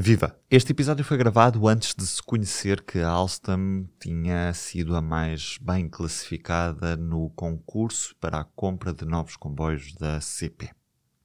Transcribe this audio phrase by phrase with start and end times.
[0.00, 0.32] Viva!
[0.48, 5.58] Este episódio foi gravado antes de se conhecer que a Alstom tinha sido a mais
[5.60, 10.70] bem classificada no concurso para a compra de novos comboios da CP.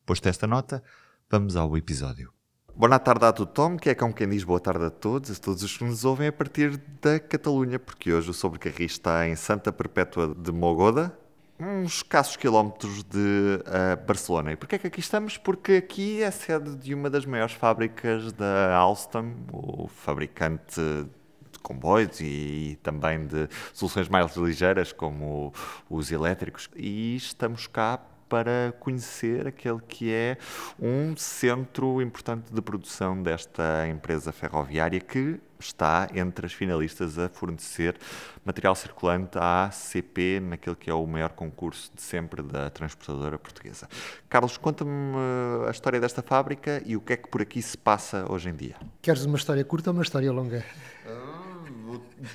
[0.04, 0.84] Posto esta nota,
[1.30, 2.34] vamos ao episódio.
[2.76, 5.36] Boa tarde a todo Tom, que é como quem diz boa tarde a todos, a
[5.40, 9.36] todos os que nos ouvem a partir da Catalunha, porque hoje o Sobrecarris está em
[9.36, 11.16] Santa Perpétua de Mogoda,
[11.60, 14.52] uns escassos quilómetros de uh, Barcelona.
[14.52, 15.38] E porquê é que aqui estamos?
[15.38, 20.82] Porque aqui é sede de uma das maiores fábricas da Alstom, o fabricante
[21.52, 25.54] de comboios e também de soluções mais ligeiras, como
[25.90, 26.70] os elétricos.
[26.76, 30.38] E estamos cá para conhecer aquele que é
[30.80, 37.98] um centro importante de produção desta empresa ferroviária que está entre as finalistas a fornecer
[38.46, 43.88] material circulante à CP naquele que é o maior concurso de sempre da transportadora portuguesa.
[44.30, 47.78] Carlos, conta-me eh, a história desta fábrica e o que é que por aqui se
[47.78, 48.76] passa hoje em dia.
[49.02, 50.64] Queres uma história curta ou uma história longa?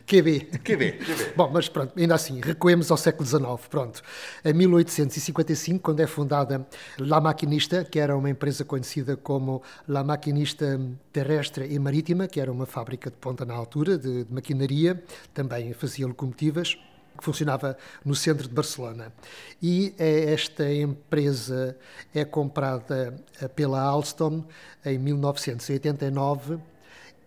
[0.07, 0.41] QB.
[0.63, 1.33] QB, QB.
[1.37, 4.03] Bom, mas pronto, ainda assim, recuemos ao século XIX, pronto.
[4.45, 6.67] Em 1855, quando é fundada
[6.99, 10.81] La Maquinista, que era uma empresa conhecida como La Maquinista
[11.13, 15.03] Terrestre e Marítima, que era uma fábrica de ponta na altura, de, de maquinaria,
[15.33, 16.77] também fazia locomotivas,
[17.19, 19.13] que funcionava no centro de Barcelona.
[19.61, 21.77] E é esta empresa
[22.15, 23.15] é comprada
[23.55, 24.45] pela Alstom
[24.85, 26.59] em 1989.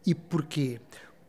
[0.06, 0.80] E porquê?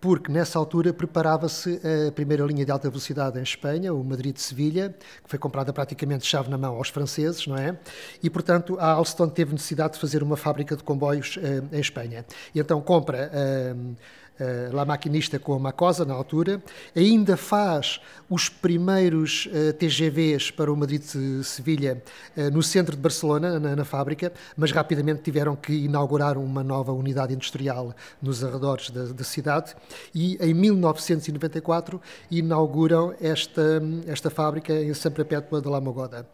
[0.03, 5.31] Porque nessa altura preparava-se a primeira linha de alta velocidade em Espanha, o Madrid-Sevilha, que
[5.31, 7.79] foi comprada praticamente chave na mão aos franceses, não é?
[8.21, 11.41] E, portanto, a Alstom teve necessidade de fazer uma fábrica de comboios uh,
[11.73, 12.27] em Espanha.
[12.53, 13.97] E então compra uh,
[14.43, 16.63] uh, La Maquinista com a Macosa, na altura,
[16.95, 22.03] ainda faz os primeiros uh, TGVs para o Madrid-Sevilha
[22.37, 26.93] uh, no centro de Barcelona, na, na, fábrica, mas rapidamente tiveram que inaugurar uma nova
[26.93, 29.75] unidade industrial nos arredores da, da cidade
[30.15, 36.27] e em 1994 inauguram esta, esta fábrica em Santa Perpétua de La Mogoda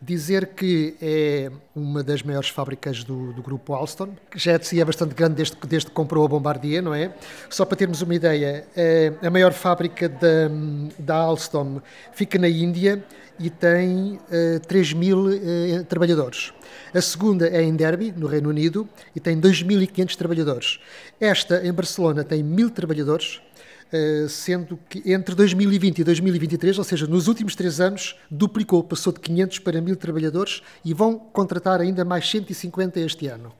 [0.00, 4.80] dizer que é uma das maiores fábricas do, do grupo Alstom, que já de si
[4.80, 7.14] é bastante grande desde, desde que comprou a Bombardier, não é?
[7.50, 10.48] Só para termos uma ideia, é, a maior fábrica da,
[10.98, 13.04] da Alstom fica na Índia
[13.38, 16.52] e tem uh, 3 mil uh, trabalhadores.
[16.94, 20.80] A segunda é em Derby, no Reino Unido, e tem 2.500 trabalhadores.
[21.18, 23.49] Esta, em Barcelona, tem mil trabalhadores eh,
[24.28, 29.20] sendo que entre 2020 e 2023, ou seja, nos últimos três anos, duplicou, passou de
[29.20, 33.52] 500 para 1000 trabalhadores e vão contratar ainda mais 150 este ano.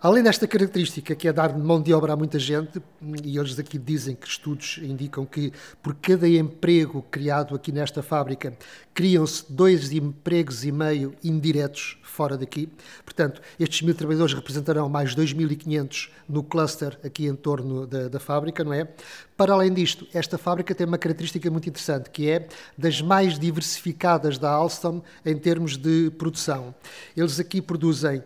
[0.00, 2.82] Além desta característica, que é dar mão de obra a muita gente,
[3.22, 8.52] e eles aqui dizem que estudos indicam que por cada emprego criado aqui nesta fábrica,
[8.92, 12.68] criam-se dois empregos e meio indiretos fora daqui.
[13.04, 18.62] Portanto, estes mil trabalhadores representarão mais 2.500 no cluster aqui em torno da, da fábrica,
[18.62, 18.88] não é?
[19.36, 22.46] Para além disto, esta fábrica tem uma característica muito interessante, que é
[22.76, 26.74] das mais diversificadas da Alstom em termos de produção.
[27.16, 28.24] Eles aqui produzem uh,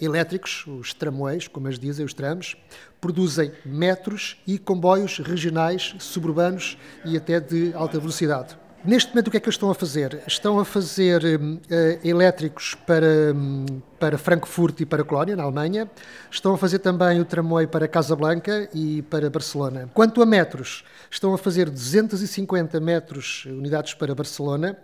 [0.00, 2.56] elétricos, os tramways, como eles dizem, os trams,
[3.00, 8.56] produzem metros e comboios regionais, suburbanos e até de alta velocidade.
[8.84, 10.22] Neste momento, o que é que eles estão a fazer?
[10.24, 13.66] Estão a fazer uh, elétricos para, um,
[13.98, 15.90] para Frankfurt e para Colónia, na Alemanha.
[16.30, 19.90] Estão a fazer também o tramway para Casablanca e para Barcelona.
[19.92, 24.78] Quanto a metros, estão a fazer 250 metros, unidades para Barcelona,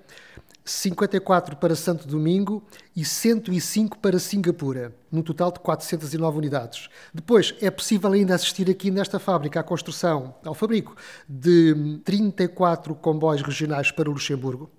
[0.64, 2.62] 54 para Santo Domingo
[2.96, 6.88] e 105 para Singapura, num total de 409 unidades.
[7.12, 10.96] Depois, é possível ainda assistir aqui nesta fábrica à construção, ao fabrico,
[11.28, 14.70] de 34 comboios regionais para o Luxemburgo,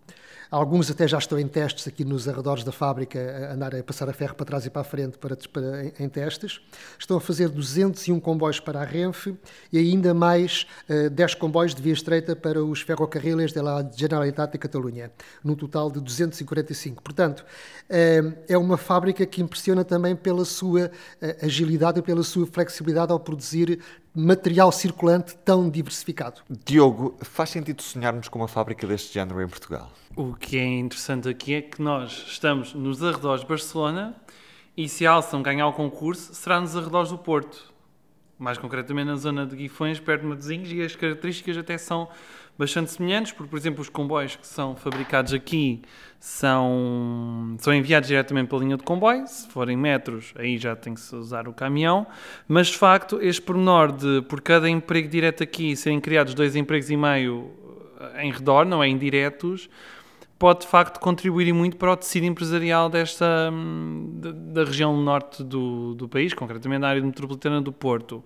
[0.55, 4.07] Alguns até já estão em testes aqui nos arredores da fábrica, a andar a passar
[4.07, 6.61] a ferro para trás e para a frente para, para, em, testes.
[6.97, 9.35] Estão a fazer 201 comboios para a Renfe
[9.69, 14.53] e ainda mais uh, eh, 10 comboios de via estreita para os ferrocarriles da Generalitat
[14.53, 15.11] de Catalunha,
[15.43, 17.03] num total de 245.
[17.03, 22.47] Portanto, uh, é uma fábrica que impressiona também pela sua uh, agilidade e pela sua
[22.47, 23.81] flexibilidade ao produzir
[24.15, 26.41] material circulante tão diversificado.
[26.49, 29.91] Diogo, faz sentido sonharmos com uma fábrica deste género em Portugal?
[30.15, 34.15] O que é interessante aqui é que nós estamos nos arredores de Barcelona
[34.77, 37.73] e se a Alstom ganhar o concurso, será nos arredores do Porto.
[38.37, 42.09] Mais concretamente na zona de Guifões, perto de Matosinhos, e as características até são
[42.57, 45.81] bastante semelhantes, porque, por exemplo, os comboios que são fabricados aqui
[46.19, 49.27] são, são enviados diretamente pela linha de comboio.
[49.27, 52.07] Se forem metros, aí já tem que se usar o caminhão.
[52.47, 56.89] Mas, de facto, este pormenor de, por cada emprego direto aqui, serem criados dois empregos
[56.89, 57.51] e meio
[58.17, 59.69] em redor, não é indiretos,
[60.37, 64.19] pode de facto contribuir muito para o tecido empresarial desta hum,
[64.53, 68.23] da região norte do, do país, concretamente na área metropolitana do Porto.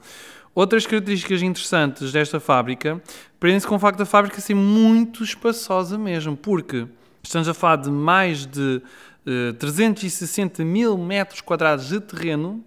[0.54, 3.02] Outras características interessantes desta fábrica
[3.40, 6.88] prendem-se com o facto da fábrica ser muito espaçosa mesmo, porque
[7.24, 8.82] estamos a falar de mais de
[9.26, 12.64] uh, 360 mil metros quadrados de terreno,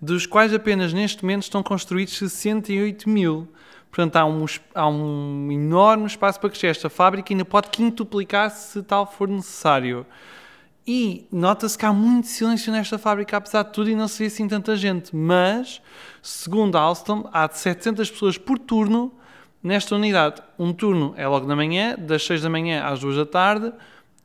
[0.00, 3.48] dos quais apenas neste momento estão construídos 68 mil.
[3.90, 4.44] Portanto, há um,
[4.74, 6.66] há um enorme espaço para crescer.
[6.68, 10.04] Esta fábrica ainda pode quintuplicar se tal for necessário.
[10.86, 14.26] E nota-se que há muito silêncio nesta fábrica, apesar de tudo, e não se vê
[14.26, 15.14] assim tanta gente.
[15.16, 15.80] Mas,
[16.22, 19.12] segundo a Alstom, há de 700 pessoas por turno
[19.62, 20.42] nesta unidade.
[20.58, 23.72] Um turno é logo da manhã, das 6 da manhã às 2 da tarde.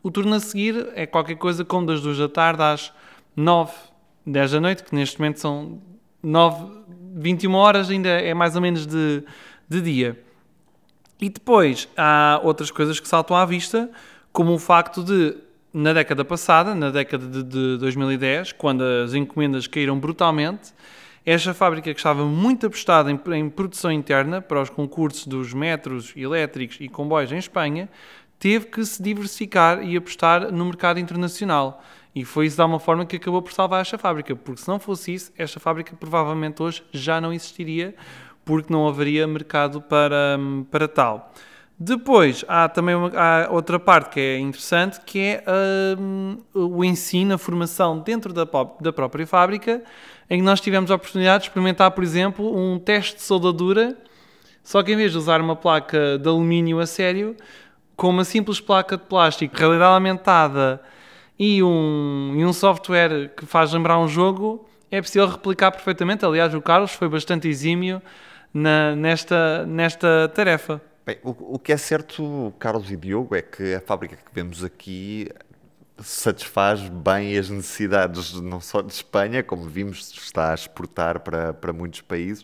[0.03, 2.91] O turno a seguir é qualquer coisa como das 2 da tarde às
[3.35, 3.71] 9,
[4.25, 5.81] 10 da noite, que neste momento são
[6.21, 6.79] 9,
[7.15, 9.23] 21 horas, ainda é mais ou menos de
[9.69, 10.19] de dia.
[11.21, 13.89] E depois há outras coisas que saltam à vista,
[14.33, 15.37] como o facto de,
[15.73, 20.73] na década passada, na década de, de 2010, quando as encomendas caíram brutalmente,
[21.25, 26.13] esta fábrica que estava muito apostada em, em, produção interna para os concursos dos metros
[26.15, 27.89] elétricos e comboios em Espanha,
[28.39, 31.83] teve que se diversificar e apostar no mercado internacional.
[32.15, 34.79] E foi isso de uma forma que acabou por salvar esta fábrica, porque se não
[34.79, 37.93] fosse isso, esta fábrica provavelmente hoje já não existiria,
[38.43, 40.39] porque não haveria mercado para,
[40.71, 41.31] para tal.
[41.81, 45.43] Depois há também uma, há outra parte que é interessante, que é
[45.97, 48.45] um, o ensino, a formação dentro da,
[48.81, 49.81] da própria fábrica,
[50.29, 53.97] em que nós tivemos a oportunidade de experimentar, por exemplo, um teste de soldadura,
[54.61, 57.37] só que em vez de usar uma placa de alumínio a sério,
[57.95, 60.81] com uma simples placa de plástico, realidade aumentada
[61.39, 66.25] e um, e um software que faz lembrar um jogo, é possível replicar perfeitamente.
[66.25, 68.01] Aliás, o Carlos foi bastante exímio
[68.53, 70.88] na, nesta, nesta tarefa.
[71.09, 74.63] Bem, o, o que é certo, Carlos e Diogo, é que a fábrica que vemos
[74.63, 75.27] aqui
[75.97, 81.73] satisfaz bem as necessidades não só de Espanha, como vimos, está a exportar para, para
[81.73, 82.43] muitos países,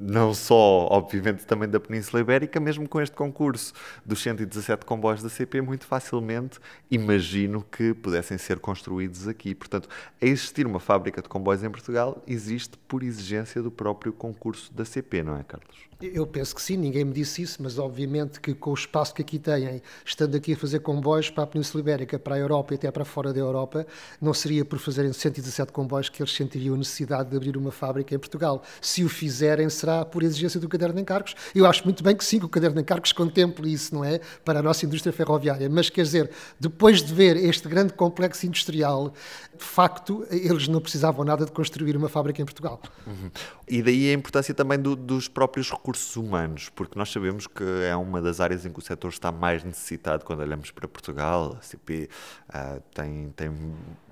[0.00, 3.74] não só, obviamente, também da Península Ibérica, mesmo com este concurso
[4.04, 6.58] dos 117 comboios da CP, muito facilmente
[6.90, 9.54] imagino que pudessem ser construídos aqui.
[9.54, 9.88] Portanto,
[10.20, 14.86] a existir uma fábrica de comboios em Portugal, existe por exigência do próprio concurso da
[14.86, 15.90] CP, não é, Carlos?
[16.00, 19.20] Eu penso que sim, ninguém me disse isso, mas obviamente que com o espaço que
[19.20, 22.76] aqui têm, estando aqui a fazer comboios para a Península Ibérica, para a Europa e
[22.76, 23.86] até para fora da Europa,
[24.18, 28.18] não seria por fazerem 117 comboios que eles sentiriam necessidade de abrir uma fábrica em
[28.18, 28.62] Portugal.
[28.80, 31.34] Se o fizerem, será por exigência do caderno de encargos.
[31.54, 34.20] Eu acho muito bem que sim, que o caderno de encargos contemple isso, não é?
[34.44, 35.68] Para a nossa indústria ferroviária.
[35.68, 39.12] Mas quer dizer, depois de ver este grande complexo industrial,
[39.56, 42.80] de facto, eles não precisavam nada de construir uma fábrica em Portugal.
[43.06, 43.30] Uhum.
[43.68, 47.94] E daí a importância também do, dos próprios recursos humanos, porque nós sabemos que é
[47.94, 51.56] uma das áreas em que o setor está mais necessitado quando olhamos para Portugal.
[51.58, 52.08] A CP uh,
[52.48, 53.50] ah, tem, tem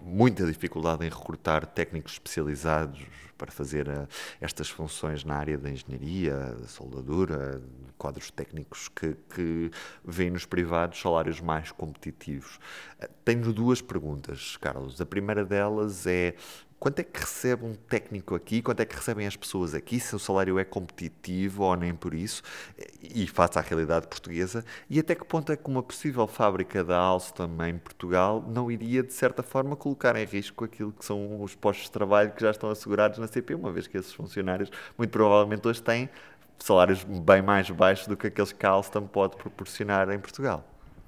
[0.02, 3.00] muita dificuldade em recrutar técnicos especializados
[3.36, 4.06] para fazer uh,
[4.40, 7.62] estas funções na área da engenharia, da soldadura,
[7.96, 9.70] quadros técnicos que, que
[10.04, 12.56] vêem nos privados salários mais competitivos.
[13.00, 15.00] Uh, tenho duas perguntas, Carlos.
[15.00, 16.34] A primeira delas é
[16.78, 20.14] quanto é que recebe um técnico aqui, quanto é que recebem as pessoas aqui, se
[20.14, 22.42] o salário é competitivo ou nem por isso,
[23.02, 26.96] e face à realidade portuguesa, e até que ponto é que uma possível fábrica da
[26.96, 31.54] Alstom em Portugal não iria, de certa forma, colocar em risco aquilo que são os
[31.54, 35.10] postos de trabalho que já estão assegurados na CP, uma vez que esses funcionários, muito
[35.10, 36.08] provavelmente hoje têm
[36.58, 40.64] salários bem mais baixos do que aqueles que a Alstom pode proporcionar em Portugal.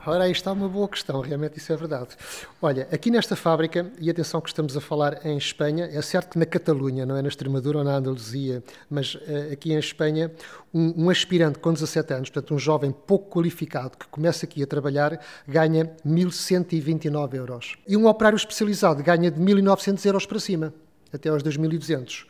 [0.07, 2.17] Ora, aí está uma boa questão, realmente isso é verdade.
[2.63, 6.39] Olha, aqui nesta fábrica, e atenção que estamos a falar em Espanha, é certo que
[6.39, 10.33] na Catalunha, não é na Extremadura ou na Andaluzia, mas uh, aqui em Espanha,
[10.73, 14.67] um, um, aspirante com 17 anos, portanto um jovem pouco qualificado que começa aqui a
[14.67, 17.77] trabalhar, ganha 1.129 euros.
[17.87, 20.73] E um operário especializado ganha de 1.900 euros para cima,
[21.13, 22.25] até aos 2.200.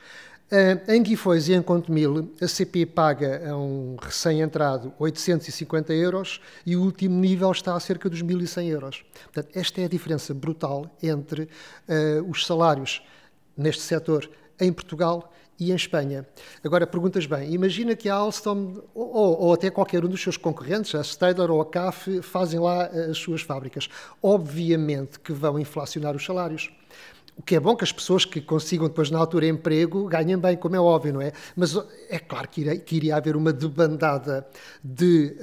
[0.51, 6.75] Uh, em Guifões e em Contemil, a CP paga a um recém-entrado 850 euros e
[6.75, 9.05] o último nível está a cerca dos 1.100 euros.
[9.33, 13.01] Portanto, esta é a diferença brutal entre uh, os salários
[13.57, 14.29] neste setor
[14.59, 16.27] em Portugal e em Espanha.
[16.65, 20.97] Agora, perguntas bem, imagina que a Alstom ou, ou, até qualquer um dos seus concorrentes,
[20.97, 23.89] a Stadler ou a CAF, fazem lá as suas fábricas.
[24.21, 26.73] Obviamente que vão inflacionar os salários.
[27.37, 30.57] O que é bom que as pessoas que consigam depois na altura emprego ganhem bem,
[30.57, 31.33] como é óbvio, não é?
[31.57, 31.77] Mas
[32.09, 34.47] é claro que iria, que iria haver uma debandada
[34.83, 35.37] de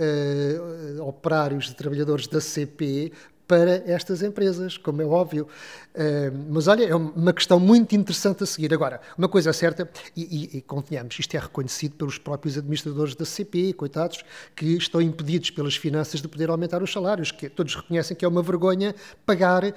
[0.98, 3.12] uh, operários, de trabalhadores da CP
[3.48, 5.48] para estas empresas, como é óbvio.
[5.96, 8.74] Uh, mas olha, é uma questão muito interessante a seguir.
[8.74, 13.26] Agora, uma coisa certa, e, e, e convenhamos, isto é reconhecido pelos próprios administradores da
[13.26, 14.24] CP, coitados,
[14.56, 18.28] que estão impedidos pelas finanças de poder aumentar os salários, que todos reconhecem que é
[18.28, 18.94] uma vergonha
[19.26, 19.74] pagar uh,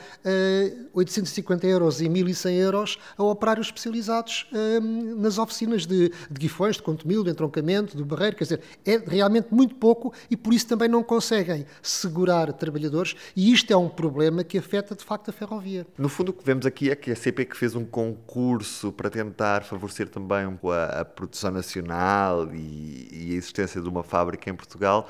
[0.92, 6.82] 850 euros e 1.100 euros a operários especializados uh, nas oficinas de, de Guifões, de
[6.82, 10.88] Contomil, de Entroncamento, do Barreiro, quer dizer, é realmente muito pouco e por isso também
[10.88, 15.86] não conseguem segurar trabalhadores e isto é um problema que afeta de facto a ferrovia.
[15.98, 19.10] No fundo o que vemos aqui é que a CP que fez um concurso para
[19.10, 24.54] tentar favorecer também a, a produção nacional e, e, a existência de uma fábrica em
[24.54, 25.08] Portugal,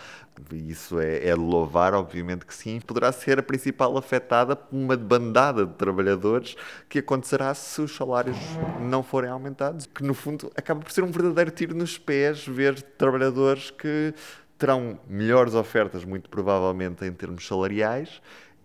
[0.52, 5.64] isso é, é louvar, obviamente que sim, poderá ser a principal afetada por uma bandada
[5.64, 6.56] de trabalhadores
[6.88, 8.36] que acontecerá se os salários
[8.80, 12.82] não forem aumentados, que no fundo acaba por ser um verdadeiro tiro nos pés ver
[12.82, 14.12] trabalhadores que
[14.60, 18.20] terão melhores ofertas, muito provavelmente em termos salariais,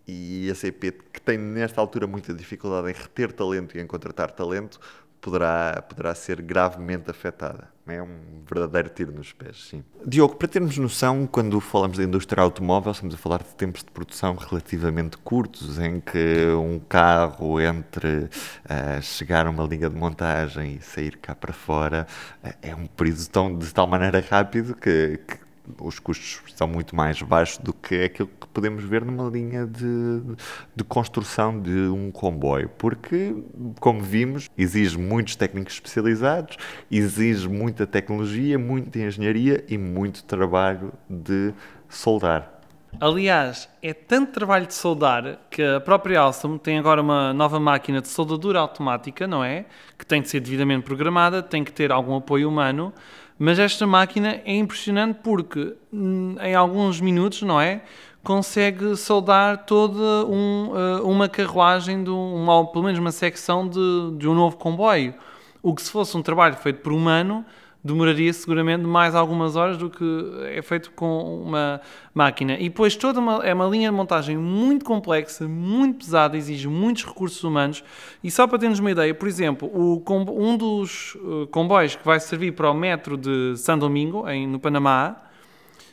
[0.05, 4.29] e a CP, que tem nesta altura muita dificuldade em reter talento e em contratar
[4.29, 4.77] talento,
[5.21, 7.73] poderá, poderá ser gravemente afetada.
[7.87, 9.83] É um verdadeiro tiro nos pés, sim.
[10.05, 13.89] Diogo, para termos noção, quando falamos da indústria automóvel, estamos a falar de tempos de
[13.89, 20.75] produção relativamente curtos, em que um carro entre uh, chegar a uma linha de montagem
[20.75, 22.05] e sair cá para fora
[22.43, 25.44] uh, é um período tão, de tal maneira rápido que, que
[25.79, 30.35] os custos são muito mais baixos do que aquilo que podemos ver numa linha de,
[30.75, 33.35] de construção de um comboio, porque,
[33.79, 36.57] como vimos, exige muitos técnicos especializados,
[36.89, 41.53] exige muita tecnologia, muita engenharia e muito trabalho de
[41.89, 42.55] soldar.
[42.99, 48.01] Aliás, é tanto trabalho de soldar que a própria Alstom tem agora uma nova máquina
[48.01, 49.65] de soldadura automática, não é?
[49.97, 52.93] Que tem de ser devidamente programada, tem que ter algum apoio humano
[53.37, 57.81] mas esta máquina é impressionante porque hum, em alguns minutos, não é?
[58.23, 64.17] Consegue soldar toda um, eh, uma carruagem, de um, ou pelo menos uma secção de,
[64.17, 65.13] de um novo comboio.
[65.61, 67.45] O que se fosse um trabalho feito por humano,
[67.85, 70.03] demoraria seguramente mais algumas horas do que
[70.45, 71.79] é feito com uma
[72.15, 72.55] máquina.
[72.55, 77.05] E depois toda uma, é uma linha de montagem muito complexa, muito pesada, exige muitos
[77.05, 77.83] recursos humanos.
[78.23, 82.19] E só para termos uma ideia, por exemplo, o, um dos uh, comboios que vai
[82.19, 85.21] servir para o metro de São Domingo, em, no Panamá,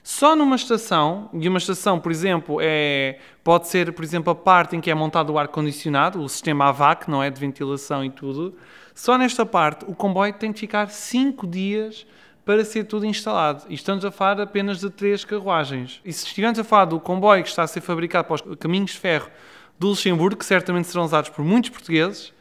[0.03, 4.75] só numa estação, e uma estação, por exemplo, é, pode ser, por exemplo, a parte
[4.75, 7.29] em que é montado o ar-condicionado, o sistema AVAC, não é?
[7.29, 8.57] De ventilação e tudo,
[8.95, 12.07] só nesta parte, o comboio tem de ficar 5 dias
[12.45, 13.65] para ser tudo instalado.
[13.69, 16.01] E estamos a falar apenas de 3 carruagens.
[16.05, 18.91] E se estivermos a falar do comboio que está a ser fabricado para os caminhos
[18.91, 19.31] de ferro
[19.79, 22.33] do Luxemburgo, que certamente serão usados por muitos portugueses,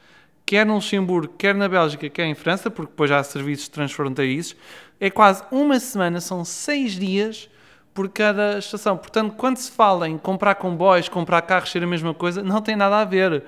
[0.45, 4.55] quer no Luxemburgo, quer na Bélgica, quer em França, porque depois já há serviços transfronteiriços,
[4.99, 7.49] é quase uma semana, são 6 dias
[7.93, 8.97] por cada estação.
[8.97, 12.75] Portanto, quando se fala em comprar comboios, comprar carros ser a mesma coisa, não tem
[12.75, 13.43] nada a ver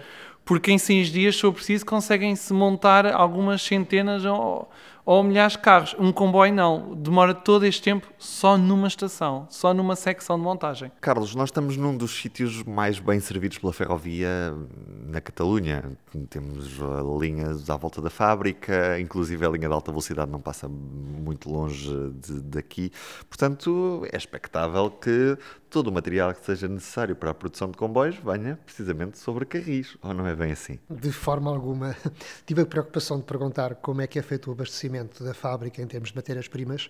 [0.46, 4.70] porque em seis dias, se for preciso, conseguem-se montar algumas centenas ou,
[5.06, 5.96] ou milhares de carros.
[6.00, 10.92] Um comboio não, demora todo este tempo só numa estação, só numa secção de montagem.
[11.02, 14.54] Carlos, nós estamos num dos sítios mais bem servidos pela ferrovia
[15.06, 15.84] na Catalunha.
[16.30, 16.78] Temos
[17.20, 21.90] linhas à volta da fábrica, inclusive a linha de alta velocidade não passa muito longe
[22.12, 22.92] de, daqui.
[23.28, 25.38] Portanto, é expectável que
[25.70, 29.98] todo o material que seja necessário para a produção de comboios venha precisamente sobre carris,
[30.02, 30.80] ou não é bem assim?
[30.90, 31.96] De forma alguma.
[32.46, 34.93] Tive a preocupação de perguntar como é que é feito o abastecimento
[35.24, 36.90] da fábrica em termos de matérias-primas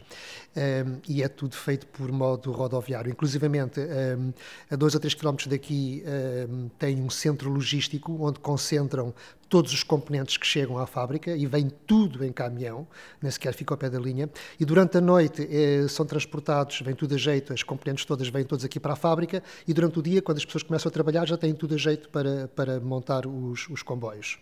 [0.55, 3.11] um, ehm, e é tudo feito por modo rodoviário.
[3.11, 4.33] Inclusivamente, um, ehm,
[4.69, 9.13] a 2 a 3 km daqui um, ehm, tem um centro logístico onde concentram
[9.53, 12.87] todos os componentes que chegam à fábrica e vem tudo em caminhão,
[13.21, 14.27] nem sequer fica ao pé da linha.
[14.59, 18.43] E durante a noite eh, são transportados, vem tudo a jeito, as componentes todas vêm
[18.43, 21.27] todas aqui para a fábrica e durante o dia, quando as pessoas começam a trabalhar,
[21.27, 24.39] já têm tudo a jeito para, para montar os, os comboios.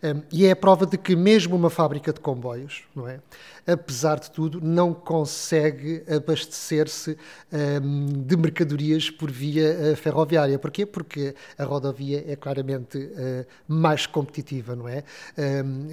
[0.00, 3.18] Um, e é a prova de que mesmo uma fábrica de comboios, não é?
[3.66, 7.16] Apesar de tudo, não consegue abastecer-se
[7.52, 10.58] um, de mercadorias por via uh, ferroviária.
[10.58, 10.86] Porquê?
[10.86, 15.04] Porque a rodovia é claramente uh, mais competitiva não é?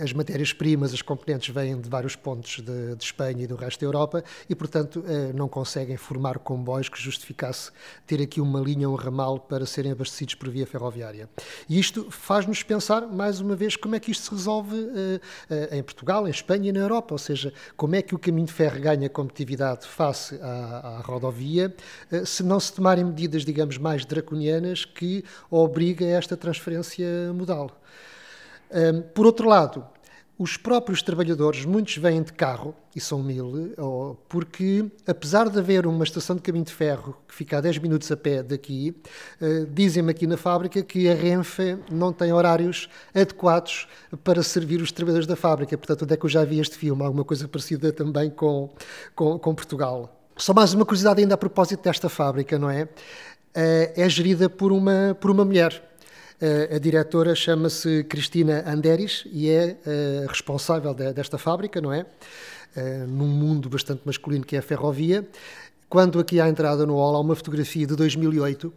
[0.01, 3.85] as matérias-primas, as componentes vêm de vários pontos de, de, Espanha e do resto da
[3.85, 7.71] Europa e, portanto, eh, não conseguem formar comboios que justificasse
[8.05, 11.29] ter aqui uma linha, um ramal para serem abastecidos por via ferroviária.
[11.67, 15.77] E isto faz-nos pensar, mais uma vez, como é que isto se resolve eh, eh,
[15.77, 18.53] em Portugal, em Espanha e na Europa, ou seja, como é que o caminho de
[18.53, 21.73] ferro ganha competitividade face à, à rodovia,
[22.25, 27.71] se não se tomarem medidas, digamos, mais draconianas que obriguem a esta transferência modal.
[29.13, 29.85] Por outro lado,
[30.37, 33.73] os próprios trabalhadores, muitos vêm de carro, e são mil,
[34.27, 38.11] porque apesar de haver uma estação de caminho de ferro que fica a 10 minutos
[38.11, 38.95] a pé daqui,
[39.39, 43.87] eh, dizem-me aqui na fábrica que a Renfe não tem horários adequados
[44.23, 45.77] para servir os trabalhadores da fábrica.
[45.77, 47.01] Portanto, onde é que eu já vi este filme?
[47.03, 48.69] Alguma coisa parecida também com,
[49.15, 50.21] com, com Portugal.
[50.35, 52.89] Só mais uma curiosidade ainda a propósito desta fábrica, não é?
[53.53, 55.90] Eh, é gerida por uma, por uma mulher
[56.75, 62.05] a diretora chama-se Cristina Anderes e é eh, responsável desta fábrica, não é?
[62.75, 65.27] Eh, num mundo bastante masculino que é a ferrovia.
[65.91, 68.73] Quando aqui à entrada no hall há uma fotografia de 2008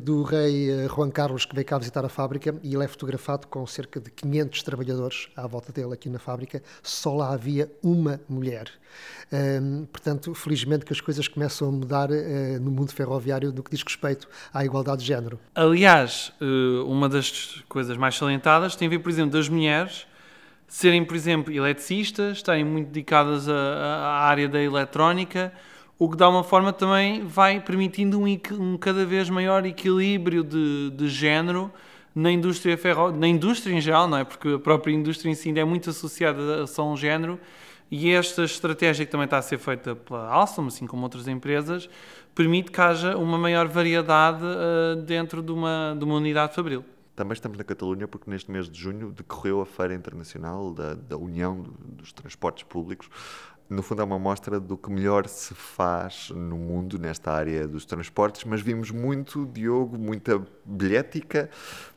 [0.00, 3.48] do rei eh, Juan Carlos que veio cá visitar a fábrica e ele é fotografado
[3.48, 6.62] com cerca de 500 trabalhadores à volta dele aqui na fábrica.
[6.80, 8.70] Só lá havia uma mulher.
[9.32, 13.72] Um, portanto, felizmente que as coisas começam a mudar uh, no mundo ferroviário no que
[13.72, 15.40] diz respeito à igualdade de género.
[15.56, 16.32] Aliás,
[16.86, 20.06] uma das coisas mais salientadas tem a ver, por exemplo, das mulheres
[20.68, 25.52] serem, por exemplo, eletricistas, estarem muito dedicadas à área da eletrónica
[26.02, 28.26] o que de alguma forma também vai permitindo um,
[28.58, 31.70] um cada vez maior equilíbrio de, de género
[32.12, 34.24] na indústria ferro, na indústria em geral, não é?
[34.24, 37.38] Porque a própria indústria em si ainda é muito associada a só um género
[37.88, 41.88] e esta estratégia que também está a ser feita pela Alstom, assim como outras empresas,
[42.34, 46.84] permite que haja uma maior variedade uh, dentro de uma, de uma unidade fabril.
[47.14, 51.16] Também estamos na Catalunha porque neste mês de junho decorreu a Feira Internacional da, da
[51.16, 53.08] União dos Transportes Públicos,
[53.72, 57.84] no fundo é uma mostra do que melhor se faz no mundo nesta área dos
[57.84, 61.50] transportes, mas vimos muito, Diogo, muita bilhética,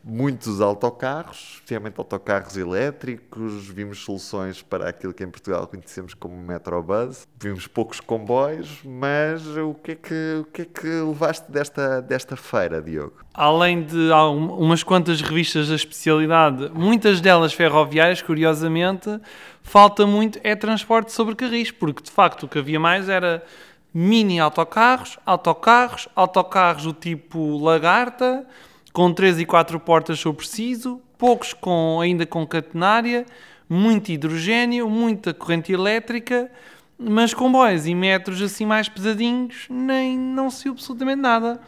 [0.04, 7.28] muitos autocarros, especialmente autocarros elétricos, vimos soluções para aquilo que em Portugal conhecemos como Metrobus,
[7.40, 12.36] vimos poucos comboios, mas o que é que, o que, é que levaste desta, desta
[12.36, 13.26] feira, Diogo?
[13.34, 19.20] Além de umas quantas revistas da especialidade, muitas delas ferroviárias, curiosamente,
[19.66, 23.44] falta muito é transporte sobre carris, porque de facto o que havia mais era
[23.92, 28.46] mini autocarros, autocarros, autocarros do tipo lagarta,
[28.94, 33.26] com 3 e 4 portas se eu preciso, poucos com, ainda com catenária,
[33.68, 36.50] muito hidrogênio, muita corrente elétrica,
[36.98, 41.60] mas comboios e metros assim mais pesadinhos, nem não se absolutamente nada.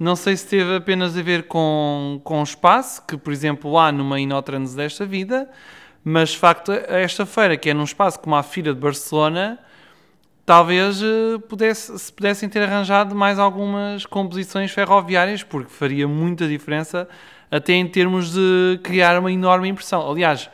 [0.00, 4.18] Não sei se teve apenas a ver com, com espaço, que por exemplo há numa
[4.18, 5.48] Inotrans desta vida,
[6.04, 9.58] mas de facto esta feira, que é num espaço como a Feira de Barcelona,
[10.44, 17.08] talvez eh, pudesse, se pudessem ter arranjado mais algumas composições ferroviárias, porque faria muita diferença
[17.50, 20.10] até em termos de criar uma enorme impressão.
[20.10, 20.50] Aliás,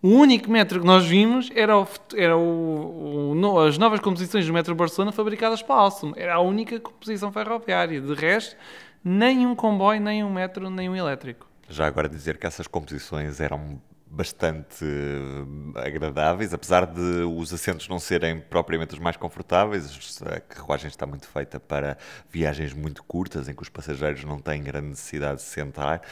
[0.00, 4.52] o único metro que nós vimos era, o, era o, o, as novas composições do
[4.52, 6.12] metro Barcelona fabricadas para Alstom.
[6.16, 8.00] Era a única composição ferroviária.
[8.00, 8.56] De resto,
[9.04, 11.48] nem um comboio, nem um metro, nem um elétrico.
[11.68, 17.98] Já agora dizer que essas composições eram bastante eh, agradáveis, apesar de os assentos não
[17.98, 21.96] serem propriamente os mais confortáveis, a carruagem está muito feita para
[22.30, 26.02] viagens muito curtas, em que os passageiros não têm grande necessidade de sentar.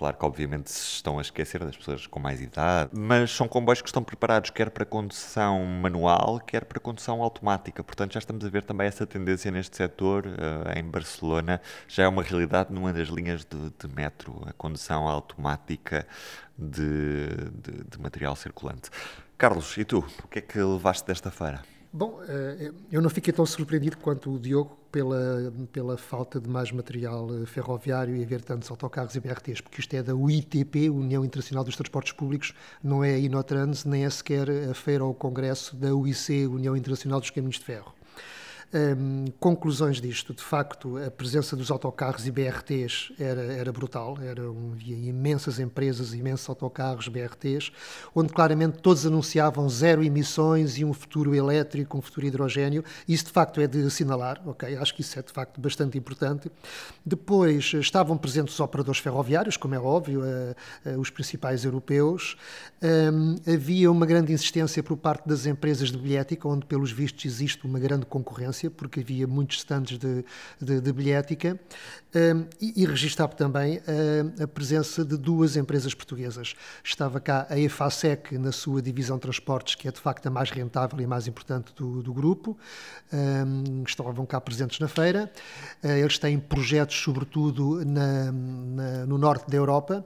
[0.00, 3.82] Claro que, obviamente, se estão a esquecer das pessoas com mais idade, mas são comboios
[3.82, 7.84] que estão preparados quer para condução manual, quer para condução automática.
[7.84, 10.24] Portanto, já estamos a ver também essa tendência neste setor.
[10.24, 15.06] Uh, em Barcelona já é uma realidade numa das linhas de, de metro, a condução
[15.06, 16.06] automática
[16.56, 18.88] de, de, de material circulante.
[19.36, 19.98] Carlos, e tu?
[20.24, 21.60] O que é que levaste desta feira?
[21.92, 26.72] Bom, eh, eu não fiquei tão surpreendido quanto o Diogo pela, pela falta de mais
[26.72, 31.24] material eh, ferroviário e haver tantos autocarros e BRTs, porque isto é da UITP, União
[31.24, 35.14] Internacional dos Transportes Públicos, não é a Inotrans, nem é sequer a feira ou o
[35.14, 37.99] congresso da UIC, União Internacional dos Caminhos de Ferro.
[38.72, 44.76] Um, conclusões disto, de facto, a presença dos autocarros e BRTs era, era brutal, eram,
[44.86, 47.72] imensas empresas, imensos autocarros, BRTs,
[48.14, 52.84] onde claramente todos anunciavam zero emissões e um futuro elétrico, um futuro hidrogênio.
[53.08, 54.76] Isso, de facto, é de assinalar, ok?
[54.76, 56.48] Acho que isso é, de facto, bastante importante.
[57.04, 62.36] Depois, estavam presentes os operadores ferroviários, como é óbvio, a, a, os principais europeus.
[62.80, 67.66] Um, havia uma grande insistência por parte das empresas de bilhética, onde, pelos vistos, existe
[67.66, 70.24] uma grande concorrência porque havia muitos stands de,
[70.60, 71.58] de, de bilhética,
[72.14, 73.80] um, e, e registava também
[74.38, 76.54] a, a, presença de duas empresas portuguesas.
[76.82, 81.00] Estava cá a EFASEC na sua divisão transportes, que é de facto a mais rentável
[81.00, 82.58] e mais importante do, do grupo,
[83.12, 85.30] um, estavam cá presentes na feira.
[85.82, 90.04] Uh, eles têm projetos, sobretudo, na, na, no norte da Europa,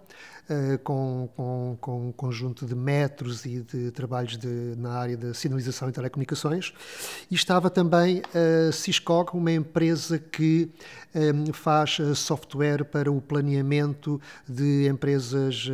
[0.83, 5.89] com, com, com, um conjunto de metros e de trabalhos de, na área da sinalização
[5.89, 6.73] e telecomunicações.
[7.31, 10.71] E estava também a Ciscog, uma empresa que
[11.15, 15.67] um, faz software para o planeamento de empresas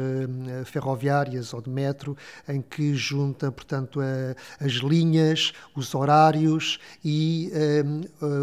[0.66, 2.16] ferroviárias ou de metro,
[2.48, 4.00] em que junta, portanto,
[4.60, 7.50] as linhas, os horários e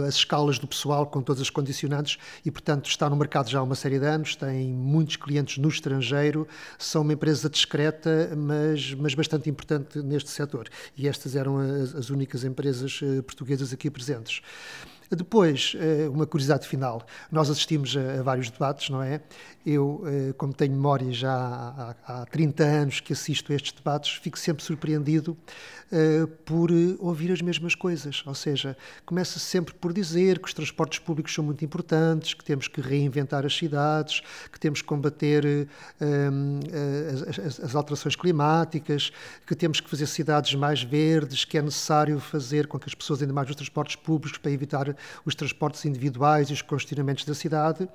[0.08, 3.63] as escalas do pessoal com todas as condicionantes e, portanto, está no mercado já há
[3.63, 6.16] uma série de anos, tem muitos clientes no estrangeiro,
[6.77, 10.69] são uma empresa discreta, mas, mas bastante importante neste setor.
[10.95, 14.41] E estas eram as, as únicas empresas uh, portuguesas aqui presentes.
[15.10, 19.22] Depois, eh, uma curiosidade final, nós assistimos a, vários debates, não é?
[19.65, 24.20] Eu, eh, como tenho memória já há, há 30 anos que assisto a estes debates,
[24.22, 25.38] fico sempre surpreendido
[25.91, 28.24] uh, por ouvir as mesmas coisas.
[28.26, 32.67] Ou seja, começa sempre por dizer que os transportes públicos são muito importantes, que temos
[32.67, 39.12] que reinventar as cidades, que temos que combater uh, as, alterações climáticas,
[39.46, 43.22] que temos que fazer cidades mais verdes, que é necessário fazer com que as pessoas
[43.22, 47.88] ainda mais os transportes públicos para evitar os transportes individuais e os congestionamentos da cidade.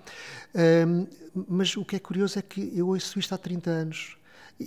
[1.49, 4.17] Mas o que é curioso é que eu ouço isto há 30 anos.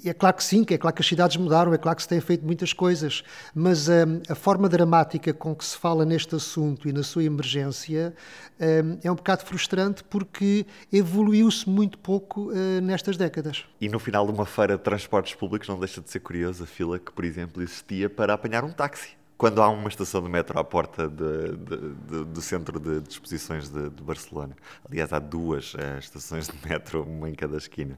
[0.03, 2.09] É claro que sim, que é claro que as cidades mudaram, é claro que se
[2.09, 6.89] têm feito muitas coisas, mas um, a forma dramática com que se fala neste assunto
[6.89, 8.13] e na sua emergência
[8.59, 13.63] um, é um bocado frustrante porque evoluiu-se muito pouco uh, nestas décadas.
[13.79, 16.67] E no final de uma feira de transportes públicos não deixa de ser curiosa a
[16.67, 20.57] fila que, por exemplo, existia para apanhar um táxi quando há uma estação de metro
[20.57, 24.55] à porta de, de, de, do centro de, exposições de, Barcelona.
[24.89, 27.97] Aliás, há duas uh, estações de metro, uma em cada esquina.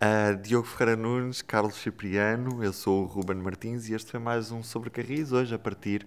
[0.00, 4.50] Uh, Diogo Ferreira Nunes, Carlos Cipriano, eu sou o Ruben Martins e este foi mais
[4.50, 6.06] um Sobre Carris, hoje a partir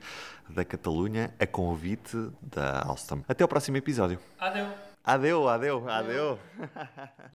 [0.50, 3.22] da Catalunha, a convite da Alstom.
[3.28, 4.20] Até ao próximo episódio.
[4.40, 4.68] Adeu.
[5.04, 6.40] Adeu, adeu, adeu.